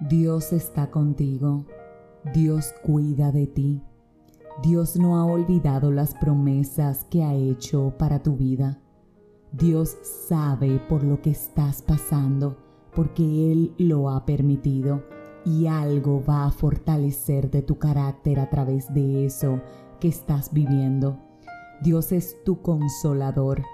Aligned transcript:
Dios 0.00 0.52
está 0.52 0.92
contigo. 0.92 1.64
Dios 2.32 2.72
cuida 2.84 3.32
de 3.32 3.48
ti. 3.48 3.82
Dios 4.62 4.94
no 4.94 5.16
ha 5.16 5.24
olvidado 5.24 5.90
las 5.90 6.14
promesas 6.14 7.04
que 7.10 7.24
ha 7.24 7.34
hecho 7.34 7.94
para 7.98 8.22
tu 8.22 8.36
vida. 8.36 8.78
Dios 9.50 9.96
sabe 10.28 10.80
por 10.88 11.02
lo 11.02 11.20
que 11.20 11.30
estás 11.30 11.82
pasando, 11.82 12.56
porque 12.94 13.50
Él 13.50 13.74
lo 13.76 14.08
ha 14.08 14.24
permitido 14.24 15.02
y 15.44 15.66
algo 15.66 16.22
va 16.22 16.46
a 16.46 16.52
fortalecer 16.52 17.50
de 17.50 17.62
tu 17.62 17.78
carácter 17.78 18.38
a 18.38 18.48
través 18.50 18.94
de 18.94 19.26
eso 19.26 19.60
que 19.98 20.06
estás 20.06 20.52
viviendo. 20.52 21.18
Dios 21.82 22.12
es 22.12 22.36
tu 22.44 22.62
consolador, 22.62 23.64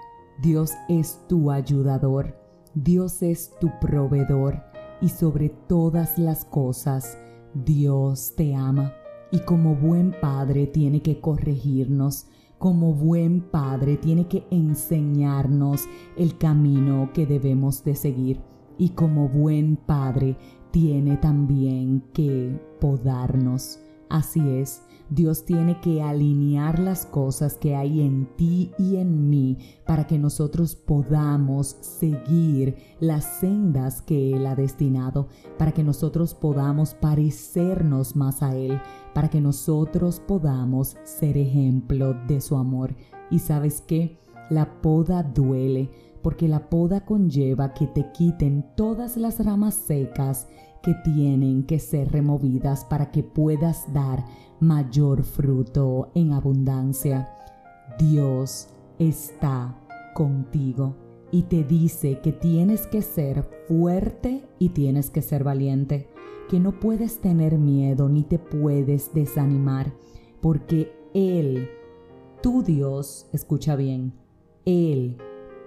Dios 0.41 0.71
es 0.89 1.19
tu 1.27 1.51
ayudador, 1.51 2.35
Dios 2.73 3.21
es 3.21 3.51
tu 3.59 3.69
proveedor 3.79 4.74
y 5.01 5.09
sobre 5.09 5.49
todas 5.49 6.17
las 6.17 6.45
cosas, 6.45 7.17
Dios 7.53 8.33
te 8.35 8.55
ama 8.55 8.93
y 9.31 9.39
como 9.39 9.75
buen 9.75 10.15
padre 10.19 10.67
tiene 10.67 11.01
que 11.01 11.19
corregirnos, 11.19 12.27
como 12.57 12.93
buen 12.93 13.41
padre 13.41 13.97
tiene 13.97 14.27
que 14.27 14.45
enseñarnos 14.49 15.83
el 16.17 16.37
camino 16.37 17.11
que 17.13 17.25
debemos 17.25 17.83
de 17.83 17.95
seguir 17.95 18.41
y 18.77 18.89
como 18.89 19.27
buen 19.29 19.77
padre 19.77 20.37
tiene 20.71 21.17
también 21.17 22.03
que 22.13 22.59
podarnos. 22.79 23.79
Así 24.09 24.39
es, 24.47 24.81
Dios 25.09 25.45
tiene 25.45 25.79
que 25.81 26.01
alinear 26.01 26.79
las 26.79 27.05
cosas 27.05 27.57
que 27.57 27.75
hay 27.75 28.01
en 28.01 28.27
ti 28.37 28.71
y 28.77 28.95
en 28.95 29.29
mí 29.29 29.57
para 29.85 30.07
que 30.07 30.17
nosotros 30.17 30.75
podamos 30.75 31.77
seguir 31.81 32.75
las 32.99 33.23
sendas 33.39 34.01
que 34.01 34.35
Él 34.35 34.47
ha 34.47 34.55
destinado, 34.55 35.27
para 35.57 35.71
que 35.71 35.83
nosotros 35.83 36.33
podamos 36.33 36.95
parecernos 36.95 38.15
más 38.15 38.41
a 38.41 38.55
Él, 38.55 38.81
para 39.13 39.29
que 39.29 39.41
nosotros 39.41 40.19
podamos 40.19 40.97
ser 41.03 41.37
ejemplo 41.37 42.15
de 42.27 42.41
su 42.41 42.55
amor. 42.55 42.95
Y 43.29 43.39
sabes 43.39 43.81
qué, 43.81 44.17
la 44.49 44.81
poda 44.81 45.21
duele, 45.21 45.89
porque 46.23 46.47
la 46.47 46.69
poda 46.69 47.05
conlleva 47.05 47.73
que 47.73 47.85
te 47.85 48.11
quiten 48.11 48.65
todas 48.75 49.17
las 49.17 49.43
ramas 49.43 49.75
secas 49.75 50.47
que 50.85 50.93
tienen 50.93 51.63
que 51.63 51.79
ser 51.79 52.11
removidas 52.11 52.85
para 52.85 53.09
que 53.09 53.23
puedas 53.23 53.91
dar 53.91 54.23
mayor 54.59 55.23
fruto 55.23 56.11
en 56.13 56.31
abundancia. 56.31 57.27
Dios 57.97 58.69
está 58.99 59.75
contigo 60.13 60.95
y 61.31 61.41
te 61.43 61.63
dice 61.63 62.19
que 62.19 62.31
tienes 62.31 62.85
que 62.85 63.01
ser 63.01 63.49
fuerte 63.67 64.43
y 64.59 64.69
tienes 64.69 65.09
que 65.09 65.23
ser 65.23 65.43
valiente, 65.43 66.07
que 66.49 66.59
no 66.59 66.79
puedes 66.79 67.19
tener 67.19 67.57
miedo 67.57 68.07
ni 68.07 68.21
te 68.21 68.37
puedes 68.37 69.11
desanimar, 69.11 69.91
porque 70.39 70.93
Él, 71.15 71.67
tu 72.43 72.61
Dios, 72.61 73.27
escucha 73.33 73.75
bien, 73.75 74.13
Él, 74.65 75.17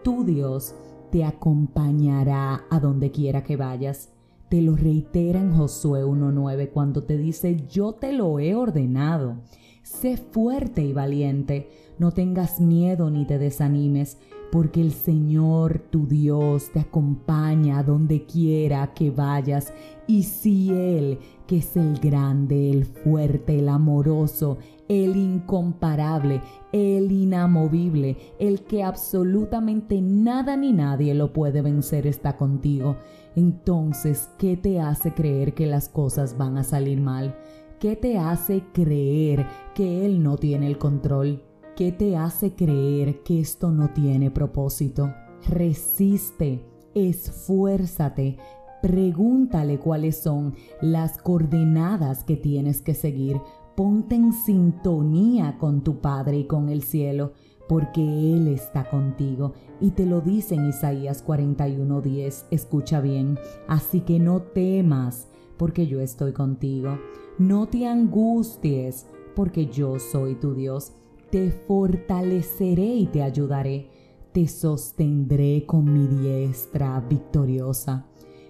tu 0.05 0.23
Dios, 0.23 0.77
te 1.11 1.25
acompañará 1.25 2.67
a 2.71 2.79
donde 2.79 3.11
quiera 3.11 3.43
que 3.43 3.57
vayas 3.57 4.11
te 4.49 4.63
lo 4.63 4.77
reitera 4.77 5.41
en 5.41 5.53
Josué 5.53 6.05
1.9 6.05 6.71
cuando 6.71 7.03
te 7.03 7.19
dice, 7.19 7.57
yo 7.69 7.93
te 7.93 8.13
lo 8.13 8.39
he 8.39 8.55
ordenado. 8.55 9.37
Sé 9.83 10.17
fuerte 10.17 10.83
y 10.83 10.93
valiente, 10.93 11.69
no 11.99 12.13
tengas 12.13 12.61
miedo 12.61 13.11
ni 13.11 13.27
te 13.27 13.39
desanimes, 13.39 14.19
porque 14.51 14.81
el 14.81 14.93
Señor 14.93 15.79
tu 15.91 16.07
Dios 16.07 16.71
te 16.73 16.81
acompaña 16.81 17.83
donde 17.83 18.25
quiera 18.25 18.95
que 18.95 19.11
vayas. 19.11 19.73
Y 20.07 20.23
si 20.23 20.71
Él, 20.71 21.19
que 21.47 21.59
es 21.59 21.77
el 21.77 21.99
grande, 21.99 22.71
el 22.71 22.85
fuerte, 22.85 23.59
el 23.59 23.69
amoroso, 23.69 24.59
el 24.89 25.17
incomparable, 25.17 26.41
el 26.73 27.13
inamovible, 27.13 28.17
el 28.39 28.63
que 28.63 28.83
absolutamente 28.83 30.01
nada 30.01 30.57
ni 30.57 30.73
nadie 30.73 31.15
lo 31.15 31.33
puede 31.33 31.61
vencer, 31.61 32.07
está 32.07 32.37
contigo. 32.37 32.97
Entonces, 33.37 34.31
¿qué 34.39 34.57
te 34.57 34.81
hace 34.81 35.13
creer 35.13 35.55
que 35.55 35.67
las 35.67 35.89
cosas 35.89 36.39
van 36.39 36.57
a 36.57 36.65
salir 36.65 37.01
mal? 37.01 37.37
¿Qué 37.79 37.95
te 37.95 38.19
hace 38.19 38.65
creer 38.73 39.47
que 39.75 40.05
Él 40.05 40.23
no 40.23 40.37
tiene 40.37 40.67
el 40.67 40.79
control? 40.79 41.48
¿Qué 41.79 41.93
te 41.93 42.17
hace 42.17 42.57
creer 42.57 43.23
que 43.23 43.39
esto 43.39 43.71
no 43.71 43.91
tiene 43.91 44.33
propósito? 44.33 45.15
Resiste, 45.49 46.67
esfuérzate, 46.93 48.37
pregúntale 48.83 49.79
cuáles 49.79 50.21
son 50.21 50.57
las 50.81 51.19
coordenadas 51.19 52.25
que 52.25 52.37
tienes 52.37 52.83
que 52.83 52.95
seguir. 52.95 53.41
Ponte 53.77 54.17
en 54.17 54.33
sintonía 54.33 55.57
con 55.57 55.85
tu 55.85 56.01
Padre 56.01 56.39
y 56.39 56.47
con 56.49 56.69
el 56.69 56.83
cielo 56.83 57.31
porque 57.69 58.03
Él 58.03 58.49
está 58.49 58.91
contigo. 58.91 59.53
Y 59.81 59.93
te 59.93 60.05
lo 60.05 60.21
dice 60.21 60.57
en 60.57 60.71
Isaías 60.71 61.25
41:10, 61.25 62.47
escucha 62.51 63.01
bien, 63.01 63.39
así 63.69 64.01
que 64.01 64.19
no 64.19 64.43
temas, 64.43 65.29
porque 65.57 65.87
yo 65.87 66.01
estoy 66.01 66.33
contigo. 66.33 66.99
No 67.39 67.69
te 67.69 67.87
angusties, 67.87 69.07
porque 69.37 69.67
yo 69.67 70.01
soy 70.01 70.35
tu 70.35 70.55
Dios. 70.55 70.95
Te 71.31 71.51
fortaleceré 71.51 72.87
y 72.87 73.07
te 73.07 73.23
ayudaré. 73.23 73.91
Te 74.33 74.49
sostendré 74.49 75.67
con 75.67 75.93
mi 75.93 76.07
diestra 76.07 77.01
victoriosa. 77.01 78.07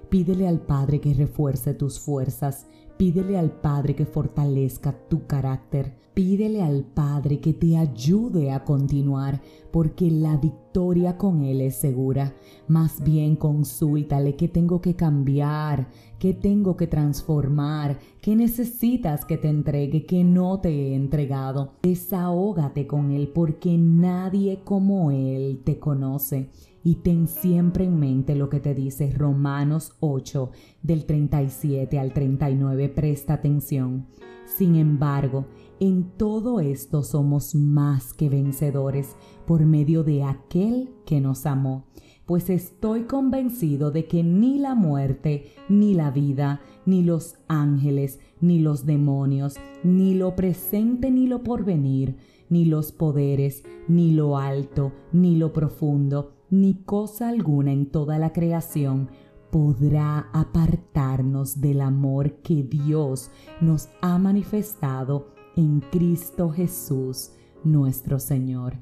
Pídele 0.08 0.46
al 0.46 0.60
Padre 0.60 1.00
que 1.00 1.12
refuerce 1.12 1.74
tus 1.74 1.98
fuerzas 1.98 2.66
Pídele 2.98 3.38
al 3.38 3.52
Padre 3.52 3.94
que 3.94 4.04
fortalezca 4.04 4.92
tu 5.08 5.24
carácter. 5.28 5.94
Pídele 6.14 6.64
al 6.64 6.82
Padre 6.82 7.38
que 7.38 7.52
te 7.52 7.76
ayude 7.76 8.50
a 8.50 8.64
continuar, 8.64 9.40
porque 9.70 10.10
la 10.10 10.36
victoria 10.36 11.16
con 11.16 11.44
Él 11.44 11.60
es 11.60 11.76
segura. 11.76 12.34
Más 12.66 13.00
bien 13.00 13.36
consúltale 13.36 14.34
qué 14.34 14.48
tengo 14.48 14.80
que 14.80 14.96
cambiar, 14.96 15.90
qué 16.18 16.34
tengo 16.34 16.76
que 16.76 16.86
transformar, 16.86 17.98
qué 18.20 18.34
necesitas 18.36 19.24
que 19.24 19.36
te 19.36 19.48
entregue, 19.48 20.06
que 20.06 20.24
no 20.24 20.60
te 20.60 20.70
he 20.70 20.94
entregado. 20.94 21.72
Desahógate 21.82 22.86
con 22.86 23.12
Él, 23.12 23.28
porque 23.28 23.76
nadie 23.78 24.60
como 24.64 25.10
Él 25.10 25.62
te 25.64 25.78
conoce 25.78 26.50
y 26.84 26.96
ten 26.96 27.28
siempre 27.28 27.84
en 27.84 27.98
mente 27.98 28.34
lo 28.34 28.48
que 28.48 28.60
te 28.60 28.74
dice 28.74 29.12
Romanos 29.12 29.96
8 30.00 30.50
del 30.82 31.04
37 31.04 31.98
al 31.98 32.12
39. 32.12 32.88
Presta 32.88 33.34
atención. 33.34 34.06
Sin 34.46 34.76
embargo, 34.76 35.46
en 35.80 36.04
todo 36.16 36.60
esto 36.60 37.02
somos 37.02 37.54
más 37.54 38.12
que 38.12 38.28
vencedores 38.28 39.14
por 39.46 39.64
medio 39.64 40.02
de 40.02 40.24
aquel 40.24 40.90
que 41.04 41.20
nos 41.20 41.46
amó, 41.46 41.84
pues 42.28 42.50
estoy 42.50 43.04
convencido 43.04 43.90
de 43.90 44.04
que 44.04 44.22
ni 44.22 44.58
la 44.58 44.74
muerte, 44.74 45.46
ni 45.70 45.94
la 45.94 46.10
vida, 46.10 46.60
ni 46.84 47.02
los 47.02 47.36
ángeles, 47.48 48.20
ni 48.42 48.58
los 48.58 48.84
demonios, 48.84 49.54
ni 49.82 50.12
lo 50.12 50.36
presente, 50.36 51.10
ni 51.10 51.26
lo 51.26 51.42
porvenir, 51.42 52.16
ni 52.50 52.66
los 52.66 52.92
poderes, 52.92 53.64
ni 53.88 54.10
lo 54.10 54.36
alto, 54.36 54.92
ni 55.10 55.36
lo 55.36 55.54
profundo, 55.54 56.34
ni 56.50 56.74
cosa 56.74 57.30
alguna 57.30 57.72
en 57.72 57.86
toda 57.86 58.18
la 58.18 58.34
creación 58.34 59.08
podrá 59.50 60.28
apartarnos 60.34 61.62
del 61.62 61.80
amor 61.80 62.42
que 62.42 62.62
Dios 62.62 63.30
nos 63.62 63.88
ha 64.02 64.18
manifestado 64.18 65.28
en 65.56 65.80
Cristo 65.80 66.50
Jesús, 66.50 67.30
nuestro 67.64 68.18
Señor. 68.18 68.74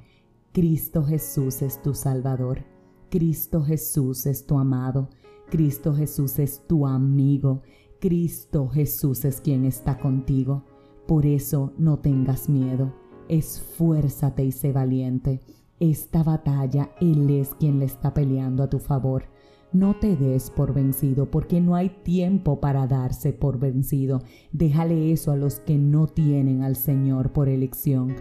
Cristo 0.52 1.04
Jesús 1.04 1.62
es 1.62 1.80
tu 1.80 1.94
Salvador. 1.94 2.75
Cristo 3.10 3.62
Jesús 3.62 4.26
es 4.26 4.46
tu 4.46 4.58
amado. 4.58 5.08
Cristo 5.48 5.94
Jesús 5.94 6.38
es 6.38 6.66
tu 6.66 6.86
amigo. 6.86 7.62
Cristo 8.00 8.68
Jesús 8.68 9.24
es 9.24 9.40
quien 9.40 9.64
está 9.64 9.98
contigo. 9.98 10.64
Por 11.06 11.24
eso 11.24 11.72
no 11.78 11.98
tengas 11.98 12.48
miedo. 12.48 12.92
Esfuérzate 13.28 14.44
y 14.44 14.52
sé 14.52 14.72
valiente. 14.72 15.40
Esta 15.78 16.22
batalla 16.22 16.90
Él 17.00 17.30
es 17.30 17.54
quien 17.54 17.78
le 17.78 17.84
está 17.84 18.12
peleando 18.12 18.62
a 18.62 18.70
tu 18.70 18.78
favor. 18.78 19.24
No 19.72 19.94
te 19.94 20.16
des 20.16 20.50
por 20.50 20.72
vencido 20.72 21.30
porque 21.30 21.60
no 21.60 21.74
hay 21.74 21.90
tiempo 21.90 22.60
para 22.60 22.86
darse 22.86 23.32
por 23.32 23.58
vencido. 23.58 24.22
Déjale 24.52 25.12
eso 25.12 25.32
a 25.32 25.36
los 25.36 25.60
que 25.60 25.76
no 25.76 26.06
tienen 26.06 26.62
al 26.62 26.76
Señor 26.76 27.32
por 27.32 27.48
elección. 27.48 28.14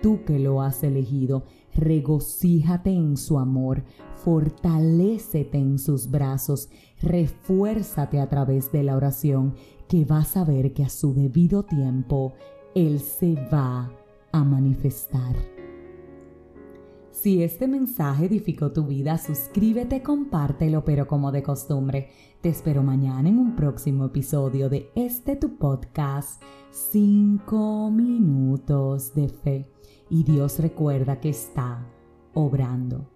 Tú 0.00 0.24
que 0.24 0.38
lo 0.38 0.62
has 0.62 0.82
elegido, 0.82 1.44
regocíjate 1.74 2.90
en 2.90 3.16
su 3.16 3.38
amor, 3.38 3.84
fortalécete 4.24 5.58
en 5.58 5.78
sus 5.78 6.10
brazos, 6.10 6.68
refuérzate 7.00 8.20
a 8.20 8.28
través 8.28 8.70
de 8.72 8.82
la 8.82 8.96
oración, 8.96 9.54
que 9.88 10.04
vas 10.04 10.36
a 10.36 10.44
ver 10.44 10.72
que 10.72 10.84
a 10.84 10.88
su 10.88 11.12
debido 11.12 11.64
tiempo 11.64 12.32
Él 12.74 13.00
se 13.00 13.34
va 13.52 13.90
a 14.32 14.44
manifestar. 14.44 15.51
Si 17.22 17.40
este 17.40 17.68
mensaje 17.68 18.24
edificó 18.24 18.72
tu 18.72 18.84
vida, 18.84 19.16
suscríbete, 19.16 20.02
compártelo, 20.02 20.84
pero 20.84 21.06
como 21.06 21.30
de 21.30 21.44
costumbre, 21.44 22.08
te 22.40 22.48
espero 22.48 22.82
mañana 22.82 23.28
en 23.28 23.38
un 23.38 23.54
próximo 23.54 24.06
episodio 24.06 24.68
de 24.68 24.90
este 24.96 25.36
tu 25.36 25.56
podcast, 25.56 26.42
5 26.72 27.92
minutos 27.92 29.14
de 29.14 29.28
fe. 29.28 29.70
Y 30.10 30.24
Dios 30.24 30.58
recuerda 30.58 31.20
que 31.20 31.28
está 31.28 31.86
obrando 32.34 33.11